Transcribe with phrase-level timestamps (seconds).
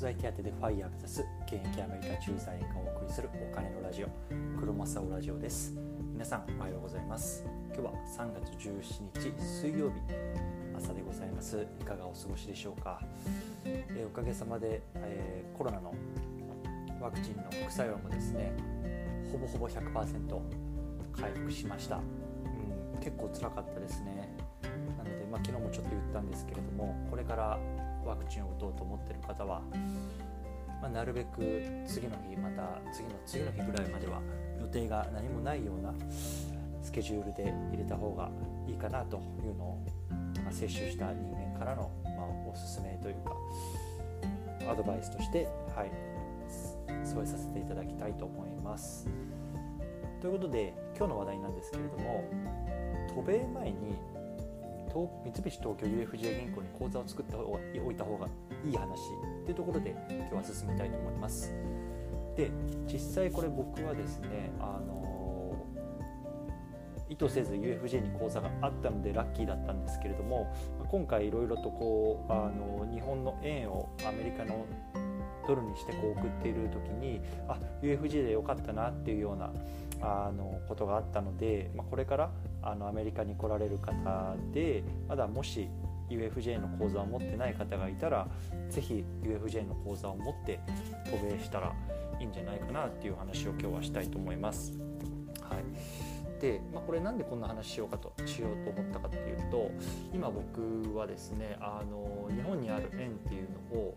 [0.00, 4.08] 在手当でファイヤー目指す現役アメリカ駐在員がお送りするお金のラジオ
[4.58, 5.74] 黒マサオラジオです。
[6.14, 7.44] 皆さんおはようございます。
[7.66, 9.96] 今日は3月17日水曜日
[10.74, 11.66] 朝でございます。
[11.78, 13.02] いかがお過ごしでしょうか、
[13.66, 15.92] えー、おかげさまで、えー、コロナの
[16.98, 18.54] ワクチンの副作用もですね
[19.30, 20.40] ほぼほぼ100%
[21.12, 22.00] 回復しました、う
[22.96, 24.34] ん、結構辛かったですね。
[24.96, 27.58] なので、まあ、昨日もちょっと言ったんですけれどもこれから
[28.04, 29.62] ワクチンを打とうと思ってる方は、
[30.80, 34.20] まあ、なるべく次の日また次の次の日ぐらいまでは
[34.60, 35.92] 予定が何もないような
[36.82, 38.30] スケジュールで入れた方が
[38.66, 39.78] いいかなというのを、
[40.44, 42.14] まあ、接種した人間からの、まあ、
[42.50, 43.36] おすすめというか
[44.70, 45.90] アドバイスとして、はい、
[47.06, 49.08] 添えさせていただきたいと思います。
[50.20, 52.24] ということで今日の話題なんですけれども
[53.14, 53.96] 渡米前に
[54.98, 58.26] 三菱東京 UFJ 銀行に口座を作っておいた方が
[58.64, 58.98] いい話
[59.42, 61.52] っていうところで今日は進めたいと思います。
[62.36, 62.50] で
[62.90, 65.00] 実際これ僕はですねあの
[67.08, 70.54] 意図せず UFJ に口座があったのでラッキーだったんですけれども
[70.88, 74.64] 今回いろいろとこうあの日本の円をアメリカの
[75.46, 79.50] ドルにしてこう送っている時にあ UFJ でよかったなっていうような
[80.02, 82.30] あのことがあったので、まあ、これから
[82.62, 85.68] あのアメリカに来られる方でまだもし
[86.08, 88.26] UFJ の口座を持ってない方がいたら
[88.68, 90.58] 是非 UFJ の口座を持って
[91.04, 91.72] 渡米したら
[92.18, 94.72] いいんじゃないかなっていう話を今日はしたいと思います。
[95.40, 99.70] はいで、まあ、これなんでこんな話しようかとしようと思ったかっていうと
[100.12, 103.94] 今僕はですねあの日本にある円っていうのを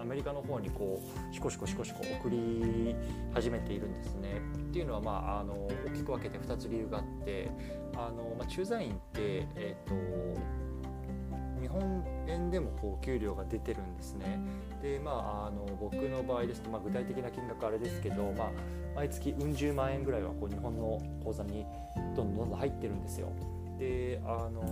[0.00, 2.94] アメリカの方にこうシコシコシコシコ送り
[3.32, 4.40] 始めているんですね。
[4.68, 7.50] っていうのは、まあ、あの大きく分けて2つ理由があって
[7.94, 14.38] あの、まあ、駐在員って、えーと、日本円でもこう給料が出てるんですね。
[14.82, 18.50] でまあ、あの僕の場合ですと、まあ、具体的な金額あれですけど、まあ、
[18.94, 21.66] 毎月うん十万円ぐらいはこう日本の口座に
[22.14, 23.32] どんどんどんどん入ってるんですよ。
[23.78, 24.62] であの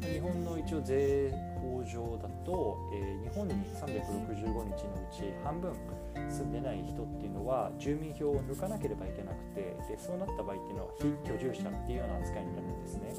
[0.00, 1.32] 日本の一応税
[1.64, 5.72] 法上だと、えー、日本に365日のうち半分
[6.28, 13.14] 住んでない人っていうのは住民票を抜かなければいけなくてでそうなった場合っていうのは非居住者っていうような扱いになるんですね。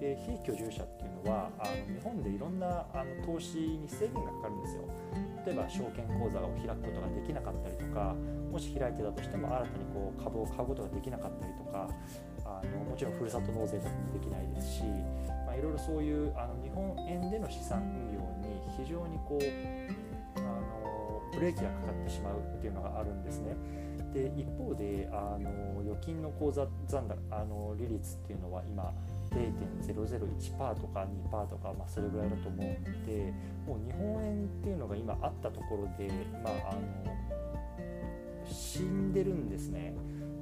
[0.00, 4.82] で非居住者っていうのはあの日本でいろんなあの投資に制限がかかるんですよ。
[5.44, 8.14] 例えば証券口座を開くことができなかったりとか
[8.52, 11.88] もし開いてたとしても新たにこう株を買うことができなかったりとか
[12.48, 14.82] あのもちろんふるさと納税だってできないですし、
[15.46, 23.54] まあ、いろいろそういうあの日本円での資産運用に非常にこうあのブレーキがかかってしまうっていうのがあるんですね。
[24.14, 28.92] で一方であの預金の口座残高あの利率っていうのは今
[29.30, 33.32] 0.001%とか2%とか、まあ、それぐらいだと思うので
[33.66, 36.10] もう日本円っていうのが今あったところで、
[36.42, 37.18] まあ、あの
[38.50, 39.94] 死んでるんですね。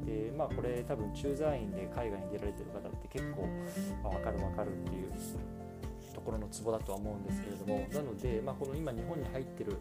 [0.06, 3.48] でまあこれ多分駐在員で海外に出られてる方って結構、
[4.02, 5.10] まあ、分かる分かるっていう
[6.14, 9.76] ところのツボだとは思うんですけれどもなので、まあ、この今日本に入ってる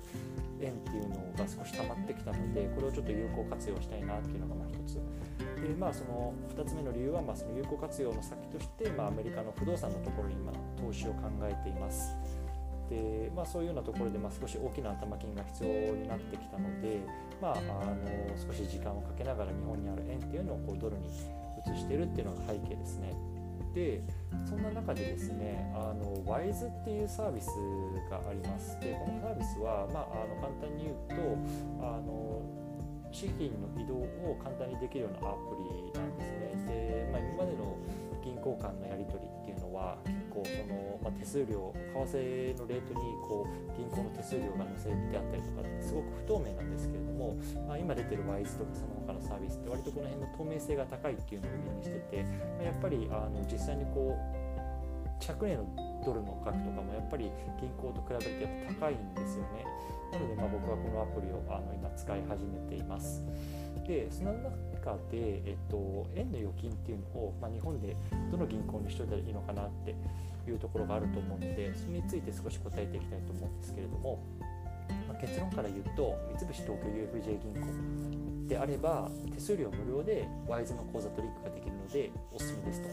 [0.61, 12.15] 円っていうのが少し溜まってきたのでこれをちょっと有効活用したいなっていうのがまあ一つでまあその2つ目の理由はまあその有効活用の先として、まあ、アメリカの不動産のところに今投資を考えています。
[12.89, 17.01] でまあ、そういうようなところで、まあ、少し大きな頭金が必要になってきたので、
[17.41, 17.95] まあ、あの
[18.37, 23.13] 少し時間をかけながら日本にある円っていうのをこうドルに移してるっていうのが背景ですね。
[23.75, 24.01] で
[24.47, 27.47] そんな中でですねあの WISE っていうサービス
[28.09, 32.41] がありますでこのサービスは、まあ、あの簡単に言うとあの
[33.11, 37.75] 資金の移動を簡単にできるようなアプリなんですねで、まあ、今までの
[38.23, 40.24] 銀行間のやり取りっていうのは結、
[41.05, 47.37] まあ、手数料為替のレートにこう銀行の手数料が載せてあったりとかってすごく不透明なんですけれども、
[47.69, 52.23] まあ、今出てる WISE とかその他のサービスって割とこの辺の透明性が高いっていうのを売りにしてて、
[52.57, 57.29] まあ、やっぱりあの実際にこう着年のドルの額とかもやっぱり
[57.61, 59.61] 銀行と比べてやっぱ高いんですよね。
[60.11, 63.21] なのでまあ僕はこのアプリをあの今使い始めています。
[63.85, 67.95] でその中で、えっと、円の預金っていうのを、まあ、日本で
[68.31, 69.95] どの銀行にしといたらいいのかなって
[70.51, 74.23] いうところがあると思うのでそれについて少し答えていきたいと思うんですけれども、
[75.07, 82.89] まあ、結論から言うと三菱東京 UFJ 銀行であれば手数料無料でワイズの口座トリックができるのでおすすめですと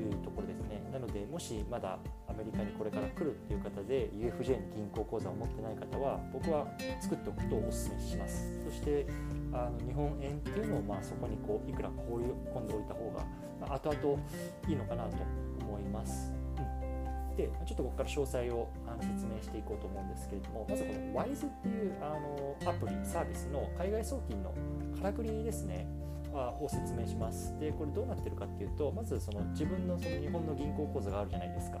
[0.00, 1.98] いうところですねなのでもしまだ
[2.28, 6.66] アメリカにこれから来るっていう方で UFJ に銀行口座を持ってない方は僕は
[7.00, 9.06] 作っておくとおすすめしますそして
[9.52, 12.24] あの日本円っていうのをまあそこにこういくら放り
[12.54, 13.24] 込んでおいた方が、
[13.60, 14.18] まあ、後々
[14.68, 15.47] いいのかなと。
[17.38, 24.50] でちょっとここから詳細をあの説明していこうと思うんですけれどもまずこの WISE っていうあのアプリサービスの海外送金の
[24.98, 25.86] からくりですね
[26.34, 27.54] を説明します。
[27.58, 31.78] でこれどうなってるかっていうとまずその自分のその日本の銀行口座があるじゃないですか。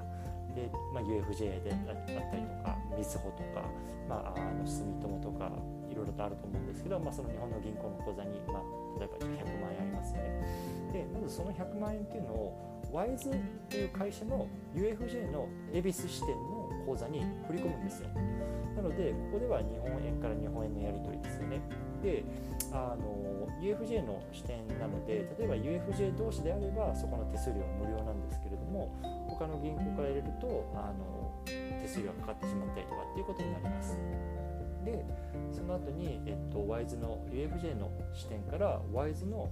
[0.54, 3.66] で、まあ、UFJ であったりとかみずほとか、
[4.08, 5.52] まあ、あの住友とか
[5.90, 10.92] いろいろとあると思うんですけど、まあ、その日本の銀行の口座に、まあ、例えば100万円ありますよね。
[10.92, 13.36] でまずその100万円っていうのを WISE っ
[13.68, 18.08] ていう会社の UFJ の恵比寿支店の口座に振り込むんですよ。
[18.76, 21.60] なのでここでは日本円から日本円のやり取りですよね。
[22.02, 22.24] で
[22.72, 28.94] あの UFJ の支店なので例えば UFJ 同士であればそこの手数料は無料なんですけれども
[29.28, 31.42] 他の銀行から入れるとあの
[31.82, 33.98] 手数料がかかってしまったりとかっていうことになります。
[34.84, 35.04] で
[35.52, 39.50] その後に、えっと、WISE の UFJ の支店から WISE の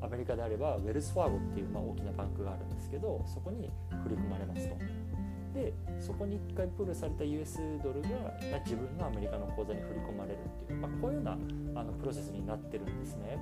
[0.00, 3.70] アメリカであればウェルスファーゴっていう、まあ、大きなバンクがあるんですけどそこに
[4.02, 4.76] 振り込まれますと。
[5.54, 11.32] でそこに1回プールされた US ドルが、まあ、自分のアメリカの口座に振り込まれるっていう、まあ、こういうような
[11.80, 13.38] あのプロセスになってるんですね。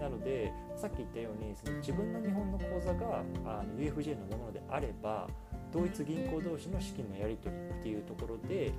[0.00, 5.28] なのでさっき言ったようにその自分の日本の口座があの UFJ のものであれば
[5.72, 8.72] 同一銀行同士の資金のやり取りっていうところで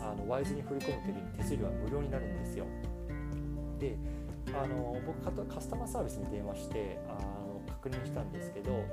[0.00, 2.66] あのワイズに振り込む時に手数料は無料になるんですよ。
[3.78, 3.96] で
[4.54, 5.20] あの僕
[5.52, 8.84] カスタマーサービスに電話してあの確認したんですけど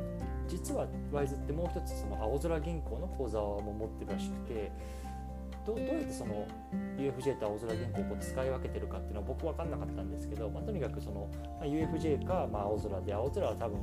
[0.47, 4.71] 実はワイズってもう一つその青空銀行の口座も持ってるらしくて
[5.65, 6.45] どうやってその
[6.97, 11.29] UFJ と青空銀行を使い分けてるかっていうのは僕分かんなかったんですけど、まあ、とにかくその、
[11.59, 13.79] ま、UFJ か、まあ、青空で青空は多分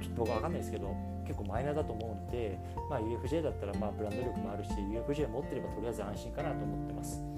[0.00, 0.94] ちょっと僕は分かんないですけど
[1.26, 7.37] 結構マイナーだと思うので、まあ、UFJ だったらまあブランド力もあるし UFJ 持ってればとりあえず安心かなと思ってます。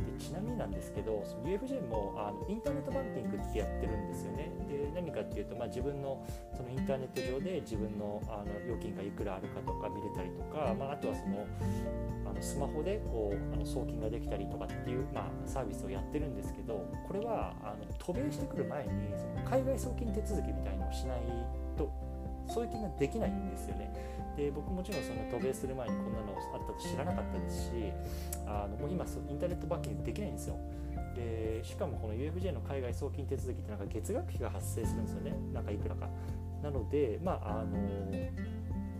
[0.00, 4.50] でちなみになんですけど UFJ もあのインターネットバンキングってやってるんですよね。
[4.68, 6.24] で何かっていうと、まあ、自分の
[6.56, 11.46] そのインターネット上で自分のあの料金がいくらあるかとか見れたりとか、まあ、あとはその
[12.30, 21.20] あのスマホでこうあの送金ができたりとかっていう、まあ、サービスをやってるんですけどこれはあの渡米してくる前にその海外送金手続きみたいのをしない
[21.76, 21.90] と
[22.48, 23.92] 送金ができないんですよね。
[24.36, 27.92] で僕もちろんその渡米する前にこんなのあったと知らなかったですし
[28.50, 30.56] あのもう今インターネットバッキングできないんですよ。
[31.14, 35.34] でしかもこの UFJ の海外送金手続きってなんか月額費が発生するんですよね。
[35.52, 36.08] なんかいくらか。
[36.62, 37.76] なのでまああの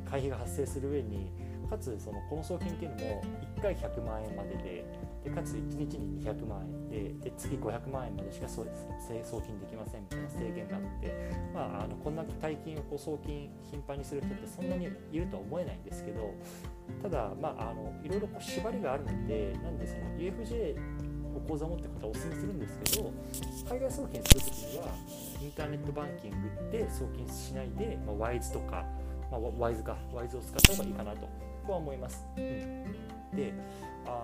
[0.09, 1.31] 会費が発生する上に
[1.69, 3.23] かつそのこの送金っていうのも
[3.57, 4.85] 1回100万円までで
[5.25, 11.15] でかつ1日に200万円でで月500万円までしかそうです送金できませんみたいな制限があって、
[11.55, 16.35] まあ、あのこんな大金をこう送金頻繁にする人ってそんなにいるとは思えないんですけど
[17.03, 20.77] ただ、まあ、あのいろいろこう縛りがあるのでなんでその UFJ
[21.37, 23.13] を口座持ってる方はお勧めするんですけど
[23.69, 24.85] 海外送金するときには
[25.41, 26.37] インターネットバンキング
[26.73, 28.85] で送金しないで、まあ、WISE とか、
[29.31, 31.29] まあ、WISE か WISE を使った方がいいかなと
[31.63, 32.27] 僕は思います。
[32.37, 33.55] うん、で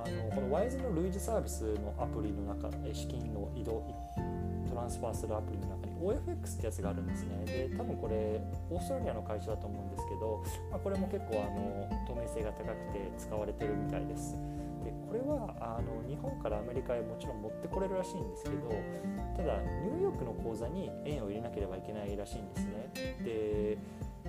[0.05, 3.85] あのこのワイズの類似サービスのアプリの中資金の移動
[4.69, 7.45] トランスファーするアプリの中に OFX ってやつがあるんですね。
[7.47, 8.41] で多分これ
[8.71, 14.37] オーストラリアの会社だと思うんですけど、まあ、これも結構あの透明性が高くて使われてるみたいです。
[15.17, 18.69] れはあの日本からアメリカへもちろん持ってこれるらしいんですけど
[19.37, 22.91] ただニューヨークの口座に円を入れなければいけないらしいんですね。
[23.25, 23.79] で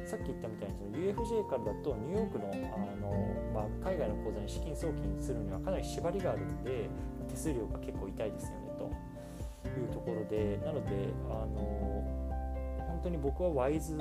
[0.06, 2.56] さっき言ったみたいにその UFJ からだとニューヨークのあ
[3.02, 3.12] の、
[3.54, 6.90] まあ、海外の口座に資金送金するにはかなり縛りがあるんで
[7.30, 8.86] 手数料が結構痛いですよねと
[9.80, 10.58] いうところで。
[10.64, 12.28] なのであの
[12.88, 13.96] 本当に僕はワイズ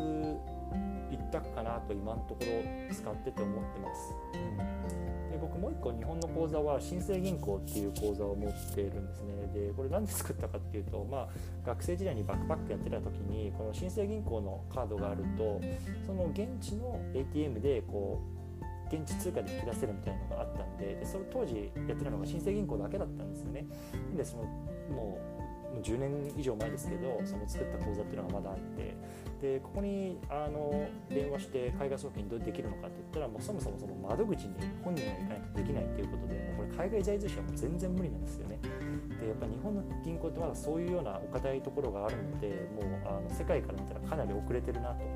[1.11, 4.15] 一択かなと今のところ使ってて思ってます。
[4.35, 5.31] うん。
[5.31, 9.37] で僕もう一個日本の口座は新生銀行っていう口座を持っているんですね。
[9.55, 11.29] でこれ何で作ったかっていうと、まあ、
[11.67, 15.61] 学生時代にバックパックやってた時にこの新生銀行のカードがあると
[16.07, 18.21] その現地の ATM でこ
[18.91, 23.67] う現地通貨で引き出せるみたいなのがあったんででそれ当時やってたのが新生銀行だけだったんですよね。
[24.17, 25.36] でそのもう
[25.83, 28.97] 10年以上前ですけどその作った口座っていうのがまだあって
[29.41, 38.59] でここにあの電話して海外送金どうできるのかって言ったらもうそもそもその窓口に本人が行かないとできないっていうことでこれ海外在住者はもう全然無理なんですよね。
[39.21, 45.07] でやっぱ日本の銀行ってまだそういうようなお堅いところがあるのでもうあの世界から見たらかなり遅れてるなとい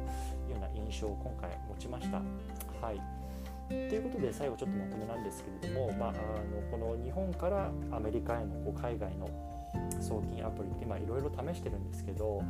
[0.48, 2.18] うような印象を今回持ちました。
[2.80, 3.20] はい
[3.68, 9.28] ということで最後ちょっとまとめなんですけれども、まあ、あのこの日本からアメリカへのこう海外の
[10.00, 12.42] 送金アプリっていろいろ試してるんですけど、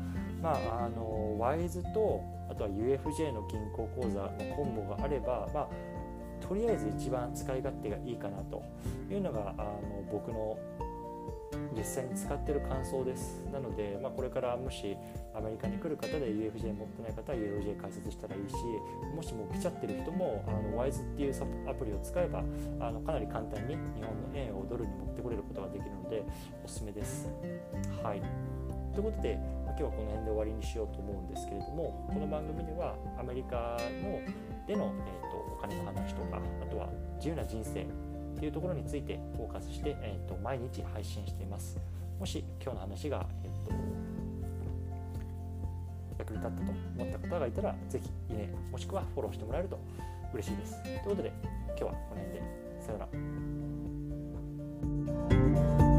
[0.43, 5.69] まあ、あの WISE とあとは UFJ の銀行口座のコンボがあれば、まあ、
[6.47, 8.63] とりあえず一番使い勝手がいいかなと
[9.11, 9.79] いうのがあの
[10.11, 10.59] 僕の
[11.77, 14.97] 実際に使ってる感想ですなので、まあ、これからもし
[15.35, 18.55] アメリカに来る方で UFJ 持ってない方は UFJ 解説したらいいし
[19.15, 22.45] もしもう来ちゃってる人もあの WISE っていうアプリを使えば
[22.81, 26.25] あのかなり簡単に日本の円をドルに持ってこれることができるので
[26.65, 27.29] おすすめです。
[28.03, 28.23] はい
[28.93, 34.21] ということで、今日はこの辺で終わりにしようと思うんですけれどもこの番組ではアメリカの
[34.67, 37.87] での、えーと、お金の話とかあとは自由な人生
[38.41, 41.79] というところについてフォーカスして、えーと、毎日配信しています。
[42.19, 43.73] もし今日の話が、えーと、
[46.19, 49.79] 役に立ったと思った方がいたら、ぜひいいね、もしくはフォローしてもらえると
[50.33, 50.83] 嬉しいです。
[50.83, 51.31] ということで、
[51.67, 52.43] 今日はこの辺で。
[52.81, 53.05] さような
[55.85, 55.90] ら。